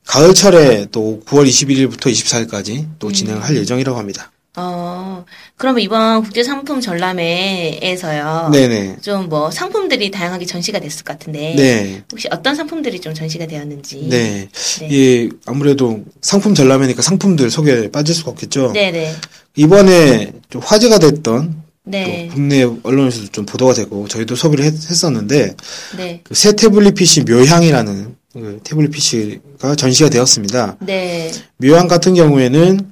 가을철에 0.05 0.87
또 0.91 1.21
9월 1.25 1.47
21일부터 1.47 2.07
24일까지 2.11 2.87
또 2.99 3.07
음. 3.07 3.13
진행을 3.13 3.41
할 3.41 3.55
예정이라고 3.55 3.97
합니다. 3.97 4.31
어, 4.57 5.23
그러면 5.55 5.81
이번 5.81 6.23
국제 6.23 6.43
상품 6.43 6.81
전람회에서요. 6.81 8.49
네네. 8.51 8.97
좀 9.01 9.29
뭐 9.29 9.49
상품들이 9.49 10.11
다양하게 10.11 10.45
전시가 10.45 10.79
됐을 10.81 11.05
것 11.05 11.17
같은데. 11.17 11.53
네. 11.55 12.03
혹시 12.11 12.27
어떤 12.31 12.53
상품들이 12.55 12.99
좀 12.99 13.13
전시가 13.13 13.47
되었는지. 13.47 14.07
네. 14.09 14.49
네. 14.79 14.89
예, 14.91 15.29
아무래도 15.45 16.03
상품 16.21 16.53
전람회니까 16.53 17.01
상품들 17.01 17.49
소개에 17.49 17.89
빠질 17.91 18.13
수가 18.13 18.31
없겠죠. 18.31 18.73
네네. 18.73 19.15
이번에 19.55 20.33
좀 20.49 20.61
화제가 20.61 20.99
됐던 20.99 21.63
네. 21.83 22.27
또 22.27 22.35
국내 22.35 22.63
언론에서도 22.63 23.27
좀 23.27 23.45
보도가 23.45 23.73
되고 23.73 24.07
저희도 24.07 24.35
소비를 24.35 24.65
했, 24.65 25.03
었는데 25.03 25.55
네. 25.97 26.21
그새 26.23 26.55
태블릿 26.55 26.95
PC 26.95 27.21
묘향이라는 27.21 28.15
그 28.33 28.59
태블릿 28.63 28.91
PC가 28.91 29.75
전시가 29.75 30.09
되었습니다. 30.09 30.77
네. 30.81 31.31
묘향 31.57 31.87
같은 31.87 32.13
경우에는 32.13 32.91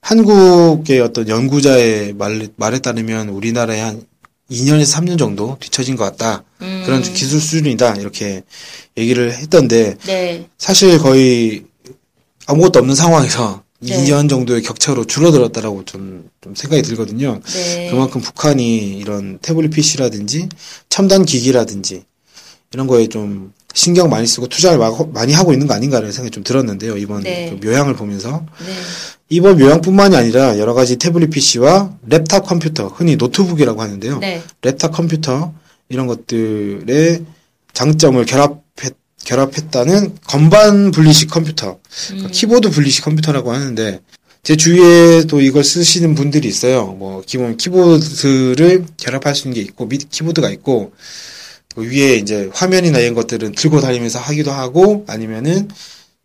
한국의 0.00 1.00
어떤 1.00 1.28
연구자의 1.28 2.12
말, 2.14 2.48
말에 2.56 2.78
따르면 2.78 3.30
우리나라에 3.30 3.80
한 3.80 4.02
2년에서 4.50 5.00
3년 5.00 5.18
정도 5.18 5.56
뒤처진 5.58 5.96
것 5.96 6.04
같다. 6.04 6.44
음. 6.62 6.82
그런 6.84 7.02
기술 7.02 7.40
수준이다. 7.40 7.96
이렇게 7.96 8.42
얘기를 8.96 9.32
했던데 9.32 9.96
네. 10.04 10.46
사실 10.58 10.98
거의 10.98 11.64
아무것도 12.46 12.78
없는 12.78 12.94
상황에서 12.94 13.64
네. 13.80 13.96
2년 14.04 14.28
정도의 14.28 14.62
격차로 14.62 15.04
줄어들었다라고 15.06 15.84
좀, 15.84 16.28
좀 16.40 16.54
생각이 16.54 16.82
들거든요. 16.82 17.40
네. 17.44 17.90
그만큼 17.90 18.20
북한이 18.20 18.98
이런 18.98 19.38
태블릿 19.42 19.70
PC라든지 19.72 20.48
첨단 20.88 21.24
기기라든지 21.24 22.04
이런 22.72 22.86
거에 22.86 23.08
좀 23.08 23.52
신경 23.74 24.08
많이 24.08 24.26
쓰고 24.26 24.48
투자를 24.48 24.78
마- 24.78 24.90
많이 25.12 25.34
하고 25.34 25.52
있는 25.52 25.66
거 25.66 25.74
아닌가라는 25.74 26.10
생각이 26.12 26.30
좀 26.34 26.42
들었는데요. 26.42 26.96
이번 26.96 27.22
네. 27.22 27.50
그 27.60 27.66
묘향을 27.66 27.94
보면서 27.94 28.46
네. 28.64 28.72
이번 29.28 29.58
묘향뿐만이 29.58 30.16
아니라 30.16 30.58
여러 30.58 30.72
가지 30.72 30.96
tablet 30.96 31.30
PC와 31.30 31.98
laptop 32.08 32.46
컴퓨터, 32.46 32.88
흔히 32.88 33.16
노트북이라고 33.16 33.82
하는데요. 33.82 34.18
네. 34.20 34.42
랩탑 34.62 34.92
컴퓨터 34.92 35.52
이런 35.90 36.06
것들의 36.06 37.24
장점을 37.74 38.24
결합했, 38.24 38.56
결합했다는 39.26 40.16
건반 40.26 40.92
분리식 40.92 41.30
컴퓨터, 41.30 41.72
음. 41.72 41.78
그러니까 42.08 42.30
키보드 42.30 42.70
분리식 42.70 43.04
컴퓨터라고 43.04 43.52
하는데 43.52 44.00
제 44.42 44.56
주위에도 44.56 45.40
이걸 45.40 45.64
쓰시는 45.64 46.14
분들이 46.14 46.46
있어요. 46.48 46.86
뭐 46.86 47.22
기본 47.26 47.56
키보드를 47.56 48.86
결합할 48.96 49.34
수 49.34 49.48
있는 49.48 49.56
게 49.56 49.60
있고 49.62 49.88
미 49.88 49.98
키보드가 49.98 50.50
있고 50.50 50.92
그 51.74 51.82
위에 51.82 52.16
이제 52.16 52.48
화면이나 52.54 53.00
이런 53.00 53.14
것들은 53.14 53.52
들고 53.52 53.80
다니면서 53.80 54.20
하기도 54.20 54.52
하고 54.52 55.04
아니면은 55.08 55.68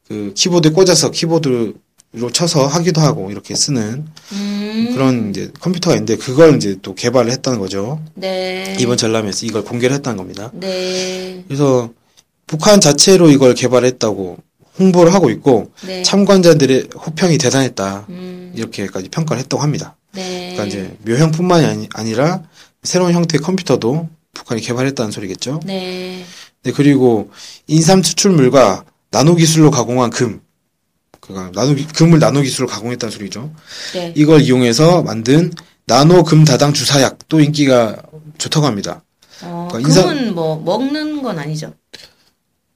그 0.07 0.33
키보드에 0.35 0.71
꽂아서 0.71 1.09
키보드 1.09 1.73
로 2.13 2.29
쳐서 2.29 2.67
하기도 2.67 2.99
하고 2.99 3.31
이렇게 3.31 3.55
쓰는 3.55 4.05
음. 4.33 4.89
그런 4.91 5.29
이제 5.29 5.49
컴퓨터가 5.61 5.95
있는데 5.95 6.17
그걸 6.17 6.57
이제 6.57 6.75
또 6.81 6.93
개발을 6.93 7.31
했다는 7.31 7.57
거죠. 7.57 8.03
네. 8.15 8.75
이번 8.81 8.97
전람회에서 8.97 9.45
이걸 9.45 9.63
공개를 9.63 9.95
했다는 9.95 10.17
겁니다. 10.17 10.51
네. 10.53 11.45
그래서 11.47 11.89
북한 12.51 12.81
자체로 12.81 13.29
이걸 13.29 13.53
개발했다고 13.55 14.37
홍보를 14.77 15.13
하고 15.13 15.29
있고 15.29 15.71
네. 15.87 16.03
참관자들의 16.03 16.89
호평이 16.93 17.37
대단했다. 17.37 18.07
음. 18.09 18.51
이렇게까지 18.53 19.07
평가를 19.07 19.41
했다고 19.43 19.63
합니다. 19.63 19.95
네. 20.11 20.51
그러니까 20.53 20.65
이제 20.65 20.97
묘형뿐만이 21.05 21.65
아니, 21.65 21.89
아니라 21.93 22.43
새로운 22.83 23.13
형태의 23.13 23.39
컴퓨터도 23.41 24.09
북한이 24.33 24.59
개발했다는 24.59 25.11
소리겠죠. 25.11 25.61
네. 25.65 26.25
네, 26.63 26.71
그리고 26.73 27.31
인삼 27.67 28.01
추출물과 28.01 28.83
나노 29.11 29.35
기술로 29.35 29.71
가공한 29.71 30.09
금, 30.09 30.41
그러니까 31.21 31.51
나노 31.61 31.75
기- 31.75 31.87
금을 31.87 32.19
나노 32.19 32.41
기술로 32.41 32.67
가공했다는 32.67 33.11
소리죠. 33.11 33.49
네. 33.93 34.13
이걸 34.17 34.41
이용해서 34.41 35.03
만든 35.03 35.53
나노 35.85 36.23
금 36.25 36.43
다당 36.43 36.73
주사약도 36.73 37.39
인기가 37.39 37.95
좋다고 38.37 38.65
합니다. 38.65 39.03
어, 39.41 39.69
그러니까 39.71 39.89
인상- 39.89 40.07
금은 40.09 40.35
뭐 40.35 40.59
먹는 40.61 41.21
건 41.23 41.39
아니죠. 41.39 41.73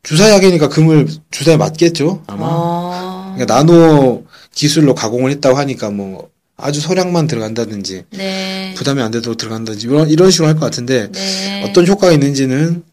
주사약이니까 0.05 0.69
금을 0.69 1.07
주사에 1.31 1.57
맞겠죠 1.57 2.23
아마. 2.27 2.45
아. 2.49 3.33
그러니까 3.35 3.55
나노 3.55 4.25
기술로 4.53 4.95
가공을 4.95 5.31
했다고 5.31 5.57
하니까 5.57 5.89
뭐 5.89 6.29
아주 6.57 6.79
소량만 6.79 7.27
들어간다든지 7.27 8.03
네. 8.11 8.73
부담이 8.77 9.01
안 9.01 9.11
돼도 9.11 9.35
들어간다든지 9.35 9.87
이런, 9.87 10.09
이런 10.09 10.31
식으로 10.31 10.47
할 10.47 10.55
것 10.55 10.61
같은데 10.61 11.11
네. 11.11 11.63
어떤 11.67 11.85
효과가 11.85 12.13
있는지는 12.13 12.83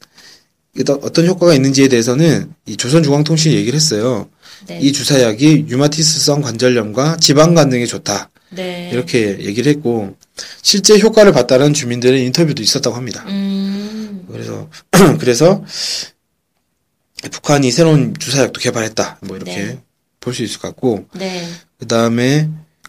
일단 0.75 0.99
어떤 1.03 1.27
효과가 1.27 1.55
있는지에 1.55 1.89
대해서는 1.89 2.51
이 2.67 2.77
조선중앙통신이 2.77 3.55
얘기를 3.55 3.77
했어요. 3.77 4.29
네. 4.67 4.79
이 4.81 4.93
주사약이 4.93 5.67
류마티스성 5.69 6.41
관절염과 6.41 7.19
지방간 7.19 7.69
등에 7.69 7.85
좋다 7.87 8.31
네. 8.51 8.91
이렇게 8.93 9.39
얘기를 9.41 9.71
했고 9.71 10.17
실제 10.63 10.99
효과를 10.99 11.33
봤다는 11.33 11.75
주민들의 11.75 12.25
인터뷰도 12.25 12.63
있었다고 12.63 12.97
합니다. 12.97 13.25
음. 13.29 14.27
그래서 14.33 14.69
그래서 15.21 15.63
북한이 17.31 17.71
새로운 17.71 18.15
주사약도 18.19 18.61
개발했다 18.61 19.19
뭐 19.23 19.37
이렇게 19.37 19.57
네. 19.57 19.79
볼수 20.21 20.43
있을 20.43 20.59
것 20.59 20.69
같고 20.69 21.07
네. 21.15 21.47
그 21.79 21.87
다음에 21.87 22.49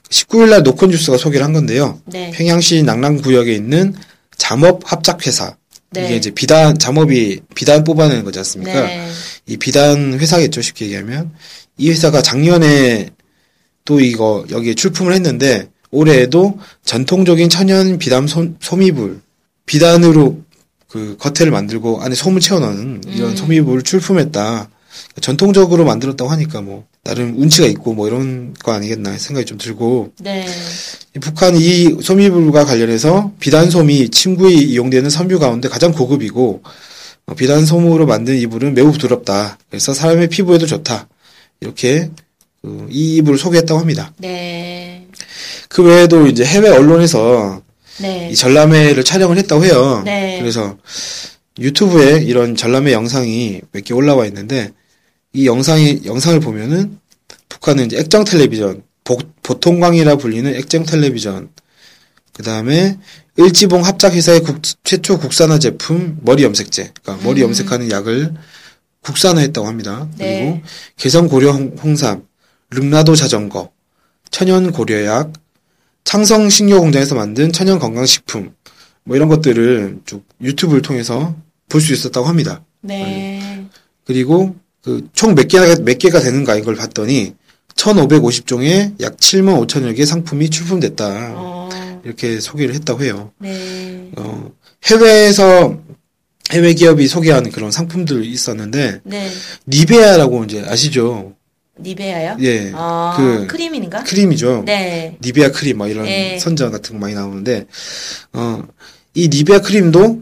19일날 0.09 0.63
노콘뉴스가 0.63 1.17
소개를 1.17 1.45
한 1.45 1.53
건데요. 1.53 1.99
네. 2.05 2.31
평양시 2.31 2.83
낙랑 2.83 3.17
구역에 3.17 3.53
있는 3.53 3.93
잠업 4.37 4.81
합작회사. 4.91 5.55
네. 5.91 6.05
이게 6.05 6.15
이제 6.15 6.31
비단, 6.31 6.77
잠업이 6.77 7.41
비단 7.55 7.83
뽑아내는 7.83 8.23
거지 8.23 8.39
않습니까? 8.39 8.81
네. 8.85 9.09
이 9.45 9.57
비단 9.57 10.19
회사겠죠, 10.19 10.61
쉽게 10.61 10.85
얘기하면. 10.85 11.31
이 11.77 11.89
회사가 11.89 12.21
작년에 12.21 13.09
또 13.85 13.99
이거, 13.99 14.45
여기에 14.49 14.73
출품을 14.73 15.13
했는데, 15.13 15.69
올해에도 15.91 16.59
전통적인 16.83 17.49
천연 17.49 17.99
비단 17.99 18.27
소, 18.27 18.49
소미불, 18.59 19.21
비단으로 19.65 20.42
그 20.93 21.17
겉에를 21.17 21.51
만들고 21.51 22.03
안에 22.03 22.13
솜을 22.13 22.39
채워넣은 22.39 23.01
이런 23.07 23.31
음. 23.31 23.35
소미불을 23.35 23.81
출품했다. 23.81 24.69
전통적으로 25.21 25.85
만들었다고 25.85 26.29
하니까 26.29 26.61
뭐, 26.61 26.85
나름 27.03 27.33
운치가 27.35 27.65
있고 27.65 27.95
뭐 27.95 28.07
이런 28.07 28.53
거 28.53 28.73
아니겠나 28.73 29.17
생각이 29.17 29.47
좀 29.47 29.57
들고 29.57 30.13
네. 30.19 30.45
북한 31.19 31.55
이 31.55 31.97
소미불과 31.99 32.65
관련해서 32.65 33.31
비단솜이 33.39 34.09
침구에 34.09 34.53
이용되는 34.53 35.09
섬유 35.09 35.39
가운데 35.39 35.67
가장 35.67 35.93
고급이고 35.93 36.61
어, 37.25 37.33
비단솜으로 37.33 38.05
만든 38.05 38.37
이불은 38.37 38.75
매우 38.75 38.91
부드럽다. 38.91 39.57
그래서 39.71 39.95
사람의 39.95 40.29
피부에도 40.29 40.67
좋다. 40.67 41.07
이렇게 41.59 42.11
그, 42.61 42.87
이 42.91 43.15
이불을 43.15 43.39
소개했다고 43.39 43.79
합니다. 43.79 44.13
네. 44.17 45.07
그 45.69 45.81
외에도 45.81 46.27
이제 46.27 46.45
해외 46.45 46.69
언론에서 46.69 47.63
네. 47.99 48.29
이 48.31 48.35
전람회를 48.35 49.03
촬영을 49.03 49.37
했다고 49.37 49.65
해요. 49.65 50.01
네. 50.05 50.37
그래서 50.39 50.77
유튜브에 51.59 52.23
이런 52.23 52.55
전람회 52.55 52.91
영상이 52.91 53.61
몇 53.71 53.83
개 53.83 53.93
올라와 53.93 54.25
있는데 54.25 54.71
이 55.33 55.45
영상이 55.45 56.01
영상을 56.05 56.39
보면은 56.39 56.99
북한은 57.49 57.85
이제 57.85 57.97
액정 57.99 58.23
텔레비전, 58.23 58.83
보, 59.03 59.17
보통광이라 59.43 60.15
불리는 60.17 60.53
액정 60.55 60.85
텔레비전, 60.85 61.49
그 62.33 62.41
다음에 62.43 62.97
일지봉 63.37 63.85
합작 63.85 64.13
회사의 64.13 64.41
국- 64.41 64.61
최초 64.83 65.19
국산화 65.19 65.59
제품 65.59 66.17
머리 66.21 66.43
염색제, 66.43 66.93
그러니까 67.03 67.25
머리 67.27 67.41
염색하는 67.41 67.91
약을 67.91 68.33
국산화했다고 69.01 69.67
합니다. 69.67 70.07
네. 70.17 70.39
그리고 70.39 70.61
개성 70.97 71.27
고려 71.27 71.51
홍- 71.51 71.75
홍삼, 71.81 72.23
릉나도 72.71 73.15
자전거, 73.15 73.71
천연 74.31 74.71
고려약, 74.71 75.33
창성 76.03 76.49
식료 76.49 76.79
공장에서 76.79 77.15
만든 77.15 77.51
천연 77.51 77.79
건강식품, 77.79 78.53
뭐 79.03 79.15
이런 79.15 79.27
것들을 79.29 79.99
쭉 80.05 80.25
유튜브를 80.41 80.81
통해서 80.81 81.35
볼 81.69 81.81
수 81.81 81.93
있었다고 81.93 82.27
합니다. 82.27 82.63
네. 82.81 83.65
그리고 84.05 84.55
그 84.83 85.01
총 85.13 85.33
몇 85.35 85.47
개가 85.47 85.75
몇 85.83 85.97
개가 85.97 86.19
되는가 86.19 86.55
이걸 86.55 86.75
봤더니 86.75 87.33
1,550종의 87.75 89.01
약 89.01 89.17
7만 89.17 89.65
5천여 89.65 89.95
개 89.95 90.05
상품이 90.05 90.49
출품됐다. 90.49 91.33
어. 91.35 91.69
이렇게 92.03 92.39
소개를 92.39 92.75
했다고 92.75 93.03
해요. 93.03 93.31
네. 93.39 94.11
어, 94.17 94.51
해외에서 94.85 95.79
해외 96.51 96.73
기업이 96.73 97.07
소개한 97.07 97.49
그런 97.49 97.71
상품들이 97.71 98.29
있었는데 98.29 98.99
네. 99.05 99.29
니베아라고 99.67 100.43
이제 100.43 100.63
아시죠? 100.67 101.32
니베아요? 101.79 102.37
예. 102.41 102.71
아, 102.75 103.15
그 103.17 103.47
크림인가? 103.47 104.03
크림이죠. 104.03 104.63
네. 104.65 105.17
니베아 105.23 105.51
크림 105.51 105.79
막 105.79 105.89
이런 105.89 106.05
네. 106.05 106.37
선전 106.39 106.71
같은 106.71 106.93
거 106.93 106.99
많이 106.99 107.15
나오는데 107.15 107.65
어, 108.33 108.63
이 109.15 109.27
니베아 109.27 109.61
크림도 109.61 110.21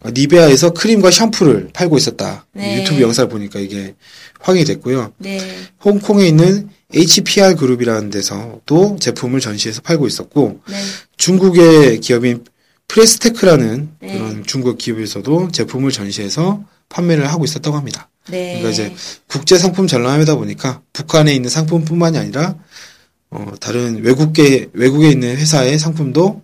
어, 0.00 0.10
니베아에서 0.10 0.70
크림과 0.70 1.10
샴푸를 1.10 1.70
팔고 1.72 1.96
있었다. 1.98 2.46
네. 2.52 2.80
유튜브 2.80 3.02
영상을 3.02 3.28
보니까 3.28 3.58
이게 3.60 3.94
확인이 4.40 4.64
됐고요. 4.64 5.12
네. 5.18 5.38
홍콩에 5.84 6.26
있는 6.26 6.70
HPR 6.94 7.56
그룹이라는 7.56 8.10
데서도 8.10 8.96
제품을 9.00 9.40
전시해서 9.40 9.82
팔고 9.82 10.06
있었고 10.06 10.60
네. 10.68 10.76
중국의 11.16 12.00
기업인 12.00 12.44
프레스테크라는 12.88 13.90
네. 14.00 14.12
그런 14.12 14.44
중국 14.46 14.78
기업에서도 14.78 15.50
제품을 15.50 15.90
전시해서 15.90 16.64
판매를 16.88 17.26
하고 17.26 17.44
있었다고 17.44 17.76
합니다. 17.76 18.08
네. 18.28 18.58
그러니까 18.60 18.70
이제 18.70 18.94
국제 19.28 19.56
상품 19.58 19.86
전람회다 19.86 20.34
보니까 20.36 20.82
북한에 20.92 21.34
있는 21.34 21.48
상품뿐만이 21.50 22.18
아니라 22.18 22.56
어, 23.30 23.52
다른 23.60 24.02
외국계 24.04 24.70
외국에 24.72 25.10
있는 25.10 25.36
회사의 25.36 25.78
상품도 25.78 26.42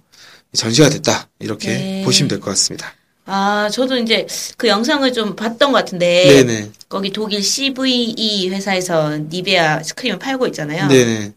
전시가 0.55 0.89
됐다 0.91 1.29
이렇게 1.39 1.69
네. 1.69 2.03
보시면 2.05 2.29
될 2.29 2.41
것 2.41 2.51
같습니다. 2.51 2.93
아, 3.25 3.69
저도 3.73 3.97
이제 3.99 4.27
그 4.57 4.67
영상을 4.69 5.11
좀 5.13 5.37
봤던 5.37 5.71
것 5.73 5.79
같은데. 5.79 6.45
네네 6.45 6.71
거기 6.89 7.13
독일 7.13 7.43
CVE 7.43 8.49
회사에서 8.51 9.17
니베아 9.17 9.83
크림을 9.97 10.19
팔고 10.19 10.47
있잖아요. 10.49 10.89
네네 10.89 11.33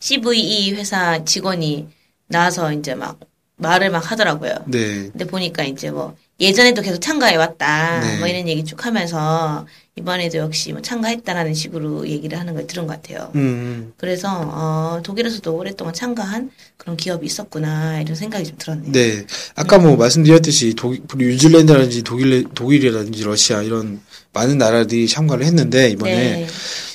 CVE 0.00 0.72
회사 0.72 1.24
직원이 1.24 1.86
나와서 2.26 2.72
이제 2.72 2.94
막 2.94 3.18
말을 3.56 3.90
막 3.90 4.10
하더라고요. 4.10 4.52
네 4.66 5.10
근데 5.10 5.24
보니까 5.26 5.64
이제 5.64 5.90
뭐 5.90 6.16
예전에도 6.40 6.82
계속 6.82 7.00
참가해 7.00 7.36
왔다. 7.36 8.00
네. 8.00 8.18
뭐 8.18 8.26
이런 8.26 8.48
얘기 8.48 8.64
쭉 8.64 8.84
하면서 8.84 9.66
이번에도 9.96 10.38
역시 10.38 10.72
뭐 10.72 10.82
참가했다라는 10.82 11.54
식으로 11.54 12.08
얘기를 12.08 12.38
하는 12.38 12.54
걸 12.54 12.66
들은 12.66 12.88
것 12.88 12.94
같아요. 12.94 13.30
음, 13.36 13.92
그래서 13.96 14.28
어, 14.28 15.00
독일에서도 15.04 15.54
오랫동안 15.54 15.94
참가한 15.94 16.50
그런 16.76 16.96
기업이 16.96 17.24
있었구나 17.24 18.00
이런 18.00 18.16
생각이 18.16 18.44
좀 18.44 18.56
들었네요. 18.58 18.90
네 18.90 19.24
아까 19.54 19.78
뭐 19.78 19.96
말씀드렸듯이 19.96 20.74
독일 20.74 21.02
뉴질랜드라든지 21.16 22.02
독일 22.02 22.44
독일이라든지 22.52 23.22
러시아 23.22 23.62
이런 23.62 24.00
많은 24.32 24.58
나라들이 24.58 25.06
참가를 25.06 25.46
했는데 25.46 25.90
이번에 25.90 26.12
네. 26.12 26.46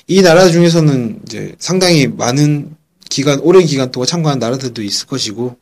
이 0.07 0.21
나라 0.21 0.49
중에서는 0.49 1.21
이제 1.25 1.55
상당히 1.57 2.07
많은 2.07 2.75
기간 3.09 3.39
오랜 3.39 3.65
기간 3.65 3.91
동안 3.91 4.07
참가한 4.07 4.39
나라들도 4.39 4.83
있을 4.83 5.07
것이고 5.07 5.41
뭐 5.41 5.55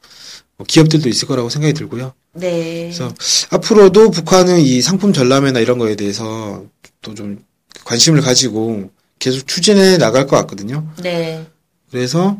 기업들도 0.67 1.07
있을 1.09 1.27
거라고 1.27 1.49
생각이 1.49 1.73
들고요. 1.73 2.13
네. 2.33 2.83
그래서 2.83 3.13
앞으로도 3.51 4.11
북한은 4.11 4.59
이 4.59 4.81
상품 4.81 5.13
전람회나 5.13 5.59
이런 5.59 5.77
거에 5.77 5.95
대해서 5.95 6.65
또 7.01 7.13
좀 7.13 7.43
관심을 7.85 8.21
가지고 8.21 8.89
계속 9.19 9.47
추진해 9.47 9.97
나갈 9.97 10.27
것 10.27 10.35
같거든요. 10.37 10.85
네. 11.01 11.45
그래서 11.89 12.37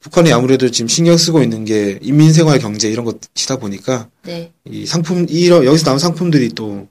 북한이 0.00 0.32
아무래도 0.32 0.68
지금 0.70 0.88
신경 0.88 1.16
쓰고 1.16 1.40
있는 1.42 1.64
게 1.64 1.98
인민 2.02 2.32
생활 2.32 2.58
경제 2.58 2.88
이런 2.90 3.04
것이다 3.04 3.56
보니까 3.56 4.08
네. 4.24 4.50
이 4.68 4.86
상품 4.86 5.26
이 5.28 5.48
여기서 5.48 5.84
나온 5.84 5.98
상품들이 6.00 6.48
또 6.56 6.88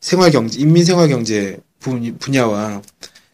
생활 0.00 0.30
경제 0.30 0.58
인민 0.58 0.84
생활 0.84 1.08
경제 1.08 1.58
분- 1.80 2.16
분야와 2.18 2.80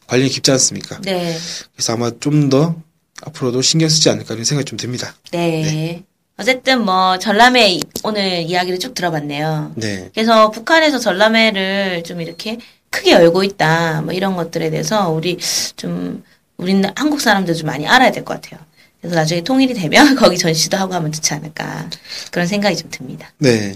관련이 0.08 0.28
깊지 0.30 0.50
않습니까? 0.50 1.00
네. 1.02 1.36
그래서 1.76 1.92
아마 1.92 2.10
좀 2.18 2.48
더 2.48 2.74
앞으로도 3.22 3.60
신경 3.62 3.88
쓰지 3.88 4.08
않을까 4.10 4.32
이런 4.34 4.44
생각이 4.44 4.64
좀 4.64 4.76
듭니다. 4.78 5.14
네. 5.30 6.02
어쨌든 6.40 6.84
뭐 6.84 7.18
전람회 7.18 7.78
오늘 8.02 8.42
이야기를 8.42 8.78
쭉 8.78 8.94
들어봤네요. 8.94 9.72
네. 9.76 10.08
그래서 10.14 10.50
북한에서 10.50 10.98
전람회를 10.98 12.02
좀 12.04 12.20
이렇게 12.22 12.58
크게 12.88 13.12
열고 13.12 13.44
있다. 13.44 14.00
뭐 14.02 14.14
이런 14.14 14.36
것들에 14.36 14.70
대해서 14.70 15.10
우리 15.10 15.36
좀 15.76 16.24
우리는 16.56 16.82
한국 16.96 17.20
사람들 17.20 17.54
좀 17.54 17.66
많이 17.66 17.86
알아야 17.86 18.10
될 18.10 18.24
것 18.24 18.40
같아요. 18.40 18.58
그래서 19.00 19.16
나중에 19.16 19.42
통일이 19.42 19.74
되면 19.74 20.14
거기 20.16 20.36
전시도 20.38 20.76
하고 20.78 20.94
하면 20.94 21.12
좋지 21.12 21.32
않을까 21.34 21.88
그런 22.30 22.46
생각이 22.46 22.74
좀 22.76 22.90
듭니다. 22.90 23.30
네. 23.38 23.74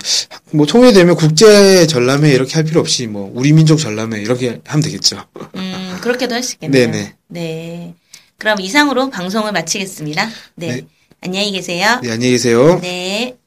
뭐 0.53 0.65
통일되면 0.67 1.17
국제 1.17 1.87
전람회 1.87 2.31
이렇게 2.31 2.55
할 2.55 2.65
필요 2.65 2.81
없이 2.81 3.07
뭐 3.07 3.31
우리 3.35 3.53
민족 3.53 3.77
전람회 3.79 4.21
이렇게 4.21 4.61
하면 4.65 4.83
되겠죠. 4.83 5.23
음 5.57 5.99
그렇게도 6.01 6.35
할 6.35 6.43
수 6.43 6.55
있겠네요. 6.55 6.91
네네. 6.91 7.15
네. 7.29 7.95
그럼 8.39 8.61
이상으로 8.61 9.11
방송을 9.11 9.53
마치겠습니다. 9.53 10.29
네. 10.57 10.67
네. 10.67 10.83
안녕히 11.27 11.53
계세요. 11.53 12.01
네, 12.03 12.11
안녕히 12.11 12.33
계세요. 12.33 12.79
네. 12.83 13.39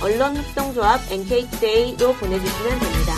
언론협동조합 0.03 1.01
NK투데이로 1.11 2.13
보내주시면 2.15 2.79
됩니다. 2.79 3.10